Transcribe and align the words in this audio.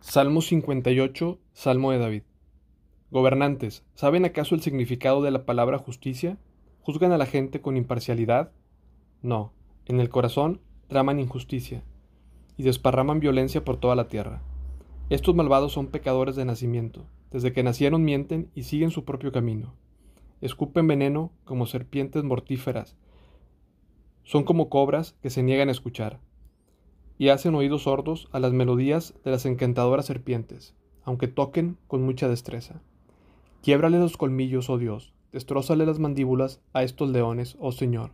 Salmo 0.00 0.42
58, 0.42 1.40
Salmo 1.52 1.90
de 1.90 1.98
David. 1.98 2.22
Gobernantes, 3.10 3.84
¿saben 3.94 4.24
acaso 4.24 4.54
el 4.54 4.62
significado 4.62 5.22
de 5.22 5.32
la 5.32 5.44
palabra 5.44 5.76
justicia? 5.78 6.38
¿Juzgan 6.82 7.10
a 7.10 7.18
la 7.18 7.26
gente 7.26 7.60
con 7.60 7.76
imparcialidad? 7.76 8.52
No, 9.22 9.52
en 9.86 9.98
el 9.98 10.08
corazón 10.08 10.60
traman 10.86 11.18
injusticia 11.18 11.82
y 12.56 12.62
desparraman 12.62 13.18
violencia 13.18 13.64
por 13.64 13.76
toda 13.76 13.96
la 13.96 14.06
tierra. 14.06 14.40
Estos 15.10 15.34
malvados 15.34 15.72
son 15.72 15.88
pecadores 15.88 16.36
de 16.36 16.44
nacimiento, 16.44 17.04
desde 17.32 17.52
que 17.52 17.64
nacieron 17.64 18.04
mienten 18.04 18.50
y 18.54 18.62
siguen 18.62 18.92
su 18.92 19.04
propio 19.04 19.32
camino. 19.32 19.74
Escupen 20.40 20.86
veneno 20.86 21.32
como 21.44 21.66
serpientes 21.66 22.22
mortíferas, 22.22 22.96
son 24.22 24.44
como 24.44 24.68
cobras 24.68 25.16
que 25.22 25.30
se 25.30 25.42
niegan 25.42 25.68
a 25.68 25.72
escuchar 25.72 26.20
y 27.18 27.30
hacen 27.30 27.54
oídos 27.56 27.82
sordos 27.82 28.28
a 28.32 28.38
las 28.38 28.52
melodías 28.52 29.14
de 29.24 29.32
las 29.32 29.44
encantadoras 29.44 30.06
serpientes, 30.06 30.74
aunque 31.02 31.26
toquen 31.26 31.76
con 31.88 32.02
mucha 32.02 32.28
destreza. 32.28 32.80
Quiebrale 33.62 33.98
los 33.98 34.16
colmillos, 34.16 34.70
oh 34.70 34.78
Dios, 34.78 35.12
destrózale 35.32 35.84
las 35.84 35.98
mandíbulas 35.98 36.60
a 36.72 36.84
estos 36.84 37.10
leones, 37.10 37.56
oh 37.58 37.72
Señor, 37.72 38.12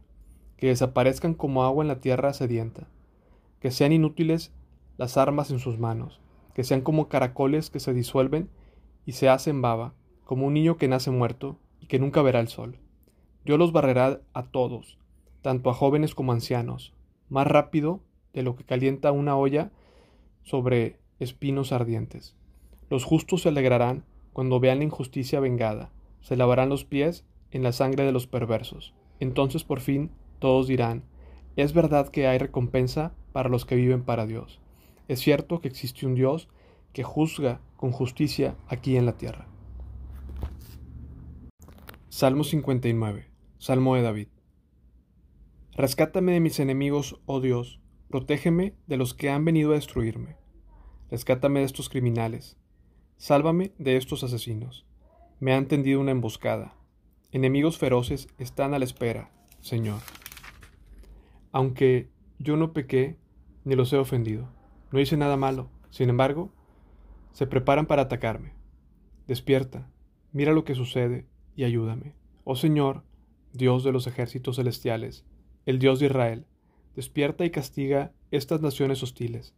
que 0.57 0.69
desaparezcan 0.69 1.35
como 1.35 1.65
agua 1.65 1.85
en 1.85 1.89
la 1.89 2.01
tierra 2.01 2.33
sedienta, 2.33 2.89
que 3.61 3.71
sean 3.71 3.93
inútiles 3.93 4.53
las 4.97 5.19
armas 5.19 5.51
en 5.51 5.59
sus 5.59 5.79
manos, 5.79 6.21
que 6.55 6.65
sean 6.65 6.81
como 6.81 7.09
caracoles 7.09 7.69
que 7.69 7.81
se 7.81 7.93
disuelven 7.93 8.49
y 9.05 9.13
se 9.13 9.29
hacen 9.29 9.61
baba, 9.61 9.93
como 10.25 10.47
un 10.47 10.55
niño 10.55 10.79
que 10.79 10.89
nace 10.89 11.11
muerto 11.11 11.59
y 11.81 11.87
que 11.87 11.99
nunca 11.99 12.23
verá 12.23 12.41
el 12.41 12.49
sol. 12.49 12.79
Dios 13.45 13.59
los 13.59 13.73
barrerá 13.73 14.23
a 14.33 14.45
todos, 14.45 14.99
tanto 15.43 15.69
a 15.69 15.75
jóvenes 15.75 16.15
como 16.15 16.33
ancianos, 16.33 16.95
más 17.29 17.47
rápido 17.47 18.01
de 18.35 18.43
lo 18.43 18.57
que 18.57 18.65
calienta 18.65 19.13
una 19.13 19.37
olla 19.37 19.71
sobre 20.43 20.99
espinos 21.19 21.73
ardientes. 21.73 22.37
Los 22.91 23.05
justos 23.05 23.43
se 23.43 23.49
alegrarán 23.49 24.05
cuando 24.33 24.61
vean 24.61 24.79
la 24.79 24.85
injusticia 24.85 25.41
vengada, 25.41 25.91
se 26.21 26.37
lavarán 26.37 26.69
los 26.69 26.85
pies 26.85 27.25
en 27.51 27.63
la 27.63 27.73
sangre 27.73 28.05
de 28.05 28.13
los 28.13 28.27
perversos. 28.27 28.95
Entonces 29.21 29.65
por 29.65 29.81
fin 29.81 30.11
todos 30.39 30.67
dirán, 30.67 31.05
es 31.57 31.73
verdad 31.73 32.09
que 32.09 32.27
hay 32.27 32.39
recompensa 32.39 33.15
para 33.33 33.49
los 33.49 33.65
que 33.65 33.77
viven 33.77 34.03
para 34.03 34.27
Dios. 34.27 34.61
Es 35.09 35.21
cierto 35.21 35.61
que 35.61 35.69
existe 35.69 36.07
un 36.07 36.15
Dios 36.15 36.49
que 36.93 37.05
juzga 37.05 37.61
con 37.77 37.93
justicia 37.93 38.57
aquí 38.69 38.97
en 38.97 39.07
la 39.07 39.17
tierra. 39.17 39.47
Salmo 42.09 42.45
59. 42.45 43.29
Salmo 43.59 43.97
de 43.97 44.03
David. 44.03 44.29
Rescátame 45.77 46.33
de 46.33 46.41
mis 46.41 46.61
enemigos, 46.61 47.21
oh 47.27 47.41
Dios, 47.41 47.81
Protégeme 48.09 48.75
de 48.87 48.97
los 48.97 49.15
que 49.15 49.31
han 49.31 49.45
venido 49.45 49.73
a 49.73 49.75
destruirme. 49.75 50.37
Rescátame 51.11 51.61
de 51.61 51.67
estos 51.67 51.89
criminales. 51.89 52.57
Sálvame 53.17 53.73
de 53.79 53.97
estos 53.97 54.25
asesinos. 54.25 54.87
Me 55.41 55.55
han 55.55 55.67
tendido 55.67 56.01
una 56.01 56.11
emboscada. 56.11 56.75
Enemigos 57.33 57.79
feroces 57.79 58.29
están 58.39 58.75
a 58.75 58.79
la 58.79 58.85
espera, 58.85 59.31
Señor. 59.61 60.01
Aunque 61.53 62.09
yo 62.39 62.57
no 62.57 62.73
pequé 62.73 63.17
ni 63.65 63.75
los 63.75 63.93
he 63.93 63.97
ofendido, 63.97 64.49
no 64.93 65.01
hice 65.01 65.17
nada 65.17 65.37
malo, 65.37 65.71
sin 65.91 66.11
embargo, 66.11 66.53
se 67.33 67.47
preparan 67.47 67.87
para 67.87 68.03
atacarme. 68.03 68.53
Despierta, 69.27 69.91
mira 70.33 70.53
lo 70.53 70.65
que 70.65 70.75
sucede 70.75 71.27
y 71.57 71.65
ayúdame. 71.65 72.15
Oh 72.45 72.57
Señor, 72.57 73.05
Dios 73.53 73.85
de 73.85 73.93
los 73.93 74.07
ejércitos 74.07 74.57
celestiales, 74.57 75.25
el 75.67 75.79
Dios 75.79 75.99
de 75.99 76.07
Israel, 76.07 76.47
despierta 76.97 77.45
y 77.45 77.51
castiga 77.51 78.13
estas 78.31 78.61
naciones 78.61 79.03
hostiles. 79.03 79.55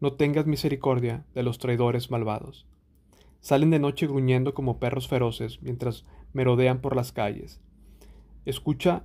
No 0.00 0.12
tengas 0.12 0.46
misericordia 0.46 1.24
de 1.34 1.42
los 1.42 1.58
traidores 1.58 2.10
malvados. 2.10 2.66
Salen 3.40 3.70
de 3.70 3.78
noche 3.78 4.06
gruñendo 4.06 4.54
como 4.54 4.78
perros 4.78 5.08
feroces 5.08 5.62
mientras 5.62 6.04
merodean 6.32 6.80
por 6.80 6.96
las 6.96 7.12
calles. 7.12 7.60
Escucha 8.44 9.04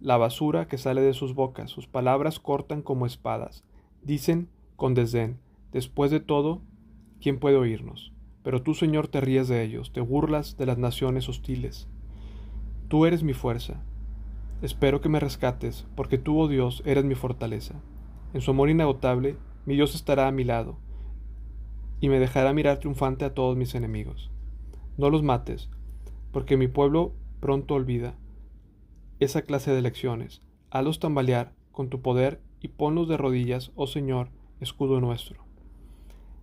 la 0.00 0.16
basura 0.16 0.66
que 0.66 0.78
sale 0.78 1.02
de 1.02 1.12
sus 1.12 1.34
bocas, 1.34 1.70
sus 1.70 1.86
palabras 1.86 2.40
cortan 2.40 2.82
como 2.82 3.06
espadas. 3.06 3.64
Dicen 4.02 4.48
con 4.76 4.94
desdén, 4.94 5.38
después 5.72 6.10
de 6.10 6.20
todo, 6.20 6.62
¿quién 7.20 7.38
puede 7.38 7.56
oírnos? 7.56 8.12
Pero 8.42 8.62
tú, 8.62 8.74
Señor, 8.74 9.08
te 9.08 9.20
ríes 9.20 9.48
de 9.48 9.62
ellos, 9.62 9.92
te 9.92 10.00
burlas 10.00 10.56
de 10.56 10.66
las 10.66 10.78
naciones 10.78 11.28
hostiles. 11.28 11.86
Tú 12.88 13.04
eres 13.04 13.22
mi 13.22 13.34
fuerza, 13.34 13.84
Espero 14.62 15.00
que 15.00 15.08
me 15.08 15.20
rescates, 15.20 15.86
porque 15.94 16.18
tú, 16.18 16.38
oh 16.38 16.46
Dios, 16.46 16.82
eres 16.84 17.04
mi 17.04 17.14
fortaleza. 17.14 17.80
En 18.34 18.42
su 18.42 18.50
amor 18.50 18.68
inagotable, 18.68 19.36
mi 19.64 19.74
Dios 19.74 19.94
estará 19.94 20.28
a 20.28 20.32
mi 20.32 20.44
lado, 20.44 20.76
y 22.00 22.10
me 22.10 22.18
dejará 22.18 22.52
mirar 22.52 22.78
triunfante 22.78 23.24
a 23.24 23.32
todos 23.32 23.56
mis 23.56 23.74
enemigos. 23.74 24.30
No 24.98 25.08
los 25.08 25.22
mates, 25.22 25.70
porque 26.30 26.58
mi 26.58 26.68
pueblo 26.68 27.12
pronto 27.40 27.74
olvida 27.74 28.14
esa 29.18 29.42
clase 29.42 29.70
de 29.70 29.82
lecciones. 29.82 30.42
Hazlos 30.70 30.98
tambalear 30.98 31.52
con 31.72 31.88
tu 31.88 32.02
poder 32.02 32.40
y 32.60 32.68
ponlos 32.68 33.08
de 33.08 33.16
rodillas, 33.16 33.72
oh 33.76 33.86
Señor, 33.86 34.28
escudo 34.60 35.00
nuestro. 35.00 35.44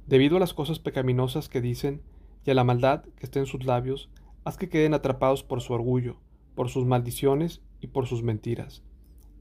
Debido 0.07 0.37
a 0.37 0.39
las 0.39 0.53
cosas 0.53 0.79
pecaminosas 0.79 1.49
que 1.49 1.61
dicen 1.61 2.01
y 2.45 2.51
a 2.51 2.53
la 2.55 2.63
maldad 2.63 3.03
que 3.17 3.25
está 3.25 3.39
en 3.39 3.45
sus 3.45 3.65
labios, 3.65 4.09
haz 4.43 4.57
que 4.57 4.69
queden 4.69 4.93
atrapados 4.93 5.43
por 5.43 5.61
su 5.61 5.73
orgullo, 5.73 6.17
por 6.55 6.69
sus 6.69 6.85
maldiciones 6.85 7.61
por 7.87 8.07
sus 8.07 8.23
mentiras. 8.23 8.83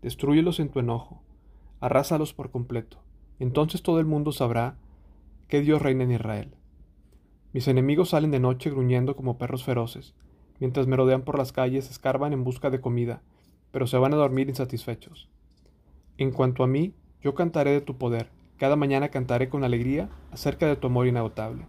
Destruyelos 0.03 0.61
en 0.61 0.69
tu 0.69 0.79
enojo, 0.79 1.23
arrásalos 1.81 2.33
por 2.33 2.51
completo. 2.51 2.99
Entonces 3.39 3.83
todo 3.83 4.01
el 4.01 4.07
mundo 4.07 4.33
sabrá 4.33 4.77
que 5.49 5.61
Dios 5.61 5.83
reina 5.83 6.05
en 6.05 6.13
Israel. 6.13 6.55
Mis 7.53 7.69
enemigos 7.69 8.11
salen 8.11 8.31
de 8.31 8.41
noche 8.41 8.71
gruñendo 8.71 9.17
como 9.17 9.39
perros 9.39 9.65
feroces. 9.65 10.15
Mientras 10.59 10.87
me 10.87 10.97
rodean 10.97 11.23
por 11.23 11.39
las 11.39 11.53
calles, 11.53 11.91
escarban 11.91 12.33
en 12.33 12.45
busca 12.45 12.71
de 12.71 12.81
comida, 12.81 13.23
pero 13.71 13.87
se 13.87 13.99
van 13.99 14.15
a 14.15 14.17
dormir 14.17 14.49
insatisfechos. 14.49 15.29
En 16.19 16.33
cuanto 16.33 16.65
a 16.65 16.67
mí, 16.67 16.95
yo 17.23 17.35
cantaré 17.35 17.73
de 17.73 17.81
tu 17.81 17.97
poder. 17.97 18.31
Cada 18.57 18.77
mañana 18.77 19.11
cantaré 19.11 19.49
con 19.49 19.65
alegría 19.65 20.09
acerca 20.31 20.67
de 20.67 20.77
tu 20.77 20.87
amor 20.87 21.07
inagotable. 21.07 21.67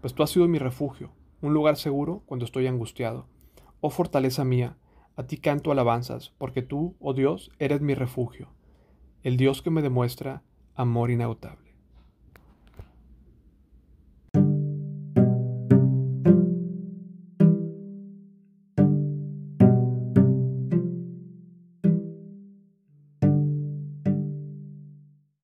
Pues 0.00 0.14
tú 0.14 0.22
has 0.22 0.30
sido 0.30 0.46
mi 0.46 0.58
refugio, 0.58 1.10
un 1.42 1.52
lugar 1.52 1.76
seguro 1.76 2.22
cuando 2.26 2.44
estoy 2.44 2.66
angustiado. 2.66 3.26
Oh 3.80 3.90
fortaleza 3.90 4.44
mía, 4.44 4.76
a 5.18 5.26
ti 5.26 5.36
canto 5.36 5.72
alabanzas, 5.72 6.32
porque 6.38 6.62
tú, 6.62 6.94
oh 7.00 7.12
Dios, 7.12 7.50
eres 7.58 7.80
mi 7.80 7.94
refugio, 7.94 8.50
el 9.24 9.36
Dios 9.36 9.62
que 9.62 9.70
me 9.70 9.82
demuestra 9.82 10.44
amor 10.76 11.10
inagotable. 11.10 11.67